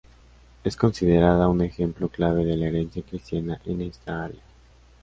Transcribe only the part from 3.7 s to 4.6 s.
esta área.